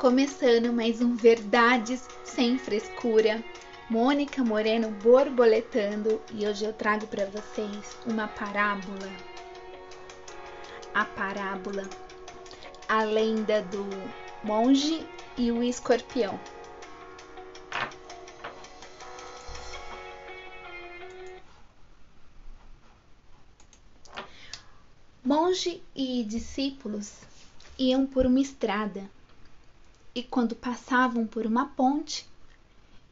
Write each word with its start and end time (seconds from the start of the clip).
Começando 0.00 0.72
mais 0.72 1.02
um 1.02 1.14
Verdades 1.14 2.08
Sem 2.24 2.56
Frescura. 2.56 3.44
Mônica 3.90 4.42
Moreno 4.42 4.90
borboletando 4.92 6.22
e 6.32 6.46
hoje 6.46 6.64
eu 6.64 6.72
trago 6.72 7.06
para 7.06 7.26
vocês 7.26 7.98
uma 8.06 8.26
parábola. 8.26 9.12
A 10.94 11.04
parábola, 11.04 11.82
a 12.88 13.02
lenda 13.02 13.60
do 13.60 13.84
monge 14.42 15.06
e 15.36 15.52
o 15.52 15.62
escorpião. 15.62 16.40
Monge 25.22 25.82
e 25.94 26.24
discípulos 26.24 27.18
iam 27.78 28.06
por 28.06 28.24
uma 28.24 28.40
estrada 28.40 29.06
e, 30.14 30.22
quando 30.22 30.56
passavam 30.56 31.26
por 31.26 31.46
uma 31.46 31.66
ponte, 31.66 32.26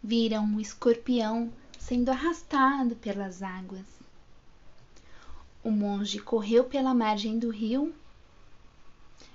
viram 0.02 0.44
um 0.44 0.60
escorpião 0.60 1.52
sendo 1.78 2.10
arrastado 2.10 2.96
pelas 2.96 3.42
águas. 3.42 3.86
O 5.62 5.70
monge 5.70 6.18
correu 6.18 6.64
pela 6.64 6.94
margem 6.94 7.38
do 7.38 7.50
rio, 7.50 7.94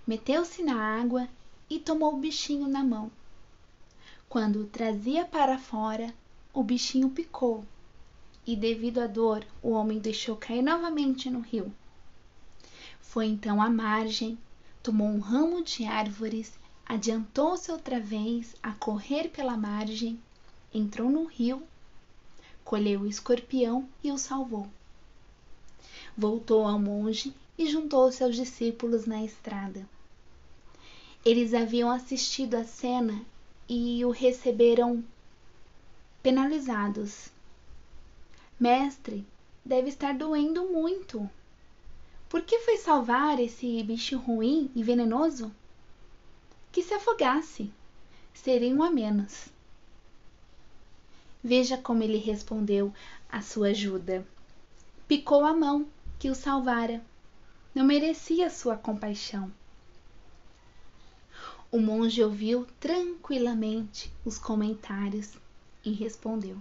meteu-se 0.05 0.63
na 0.63 0.75
água 0.75 1.27
e 1.69 1.79
tomou 1.79 2.13
o 2.13 2.19
bichinho 2.19 2.67
na 2.67 2.83
mão. 2.83 3.11
Quando 4.29 4.61
o 4.61 4.65
trazia 4.65 5.25
para 5.25 5.57
fora, 5.57 6.13
o 6.53 6.63
bichinho 6.63 7.09
picou 7.09 7.63
e, 8.45 8.55
devido 8.55 8.99
à 8.99 9.07
dor, 9.07 9.45
o 9.61 9.71
homem 9.71 9.99
deixou 9.99 10.35
cair 10.35 10.61
novamente 10.61 11.29
no 11.29 11.39
rio. 11.39 11.73
Foi 13.01 13.25
então 13.25 13.61
à 13.61 13.69
margem, 13.69 14.37
tomou 14.81 15.07
um 15.07 15.19
ramo 15.19 15.63
de 15.63 15.85
árvores, 15.85 16.53
adiantou-se 16.93 17.71
outra 17.71 17.99
vez 17.99 18.55
a 18.61 18.71
correr 18.71 19.27
pela 19.29 19.57
margem, 19.57 20.19
entrou 20.71 21.09
no 21.09 21.25
rio, 21.25 21.63
colheu 22.63 23.01
o 23.01 23.07
escorpião 23.07 23.89
e 24.03 24.11
o 24.11 24.17
salvou. 24.19 24.67
Voltou 26.15 26.67
ao 26.67 26.77
monge 26.77 27.33
e 27.57 27.67
juntou-se 27.67 28.23
aos 28.23 28.35
discípulos 28.35 29.07
na 29.07 29.23
estrada. 29.23 29.89
Eles 31.25 31.55
haviam 31.55 31.89
assistido 31.89 32.53
a 32.53 32.63
cena 32.63 33.25
e 33.67 34.05
o 34.05 34.11
receberam 34.11 35.03
penalizados. 36.21 37.29
Mestre, 38.59 39.25
deve 39.65 39.89
estar 39.89 40.13
doendo 40.13 40.65
muito, 40.65 41.27
por 42.29 42.43
que 42.43 42.59
foi 42.59 42.77
salvar 42.77 43.39
esse 43.39 43.81
bicho 43.81 44.15
ruim 44.19 44.69
e 44.75 44.83
venenoso? 44.83 45.51
Que 46.73 46.81
se 46.81 46.95
afogasse, 46.95 47.71
seria 48.33 48.73
um 48.73 48.81
a 48.81 48.89
menos. 48.89 49.45
Veja 51.43 51.77
como 51.77 52.01
ele 52.01 52.17
respondeu 52.17 52.91
à 53.29 53.43
sua 53.43 53.67
ajuda. 53.67 54.27
Picou 55.07 55.45
a 55.45 55.53
mão 55.53 55.87
que 56.17 56.31
o 56.31 56.35
salvara. 56.35 57.05
Não 57.75 57.85
merecia 57.85 58.49
sua 58.49 58.75
compaixão. 58.75 59.51
O 61.71 61.79
monge 61.79 62.23
ouviu 62.23 62.65
tranquilamente 62.79 64.11
os 64.25 64.39
comentários 64.39 65.33
e 65.85 65.91
respondeu: 65.91 66.57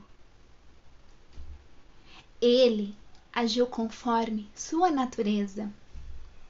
Ele 2.39 2.95
agiu 3.33 3.67
conforme 3.67 4.51
sua 4.55 4.91
natureza 4.91 5.73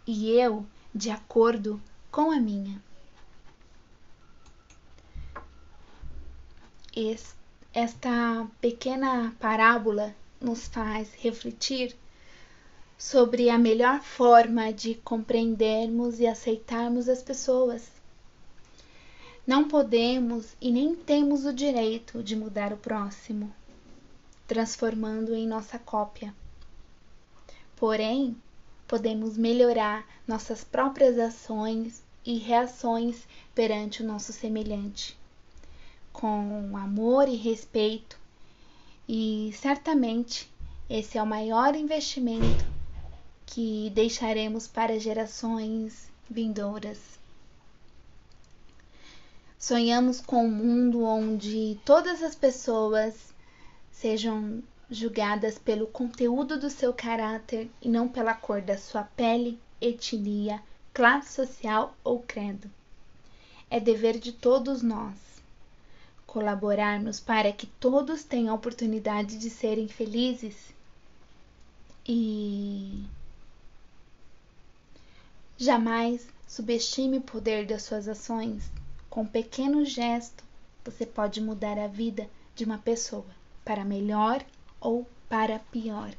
e 0.04 0.30
eu 0.30 0.66
de 0.92 1.10
acordo 1.10 1.80
com 2.10 2.32
a 2.32 2.40
minha. 2.40 2.82
Esta 7.74 8.46
pequena 8.60 9.34
parábola 9.40 10.14
nos 10.38 10.66
faz 10.66 11.14
refletir 11.14 11.96
sobre 12.98 13.48
a 13.48 13.56
melhor 13.56 14.00
forma 14.02 14.72
de 14.72 14.96
compreendermos 14.96 16.20
e 16.20 16.26
aceitarmos 16.26 17.08
as 17.08 17.22
pessoas. 17.22 17.90
Não 19.46 19.66
podemos 19.66 20.54
e 20.60 20.70
nem 20.70 20.94
temos 20.94 21.46
o 21.46 21.52
direito 21.52 22.22
de 22.22 22.36
mudar 22.36 22.72
o 22.72 22.76
próximo, 22.76 23.52
transformando 24.46 25.34
em 25.34 25.48
nossa 25.48 25.78
cópia. 25.78 26.34
Porém, 27.74 28.36
podemos 28.86 29.38
melhorar 29.38 30.06
nossas 30.28 30.62
próprias 30.62 31.18
ações 31.18 32.04
e 32.24 32.36
reações 32.38 33.26
perante 33.54 34.02
o 34.02 34.06
nosso 34.06 34.32
semelhante, 34.32 35.18
com 36.12 36.76
amor 36.76 37.28
e 37.28 37.36
respeito, 37.36 38.18
e 39.08 39.52
certamente 39.54 40.50
esse 40.88 41.18
é 41.18 41.22
o 41.22 41.26
maior 41.26 41.74
investimento 41.74 42.64
que 43.46 43.90
deixaremos 43.94 44.66
para 44.66 45.00
gerações 45.00 46.08
vindouras. 46.28 46.98
Sonhamos 49.58 50.20
com 50.20 50.44
um 50.44 50.50
mundo 50.50 51.04
onde 51.04 51.78
todas 51.84 52.22
as 52.22 52.34
pessoas 52.34 53.32
sejam 53.90 54.62
julgadas 54.90 55.58
pelo 55.58 55.86
conteúdo 55.86 56.58
do 56.58 56.68
seu 56.68 56.92
caráter 56.92 57.70
e 57.80 57.88
não 57.88 58.08
pela 58.08 58.34
cor 58.34 58.60
da 58.60 58.76
sua 58.76 59.04
pele, 59.04 59.58
etnia, 59.80 60.62
classe 60.92 61.32
social 61.32 61.96
ou 62.04 62.20
credo. 62.20 62.70
É 63.70 63.80
dever 63.80 64.18
de 64.18 64.32
todos 64.32 64.82
nós 64.82 65.31
colaborarmos 66.32 67.20
para 67.20 67.52
que 67.52 67.66
todos 67.66 68.24
tenham 68.24 68.52
a 68.52 68.56
oportunidade 68.56 69.36
de 69.36 69.50
serem 69.50 69.86
felizes 69.86 70.72
e 72.08 73.04
jamais 75.58 76.26
subestime 76.48 77.18
o 77.18 77.20
poder 77.20 77.66
das 77.66 77.82
suas 77.82 78.08
ações. 78.08 78.64
Com 79.10 79.20
um 79.20 79.26
pequeno 79.26 79.84
gesto, 79.84 80.42
você 80.82 81.04
pode 81.04 81.38
mudar 81.38 81.78
a 81.78 81.86
vida 81.86 82.26
de 82.54 82.64
uma 82.64 82.78
pessoa 82.78 83.26
para 83.62 83.84
melhor 83.84 84.42
ou 84.80 85.06
para 85.28 85.58
pior. 85.58 86.14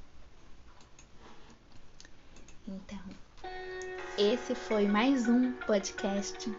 Então, 2.67 3.01
esse 4.15 4.53
foi 4.53 4.87
mais 4.87 5.27
um 5.27 5.53
podcast. 5.53 6.55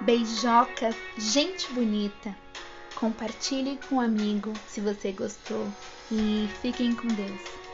Beijocas, 0.00 0.96
gente 1.18 1.70
bonita. 1.74 2.34
Compartilhe 2.98 3.78
com 3.88 3.96
um 3.96 4.00
amigo 4.00 4.52
se 4.66 4.80
você 4.80 5.12
gostou 5.12 5.72
e 6.10 6.48
fiquem 6.60 6.96
com 6.96 7.06
Deus. 7.06 7.67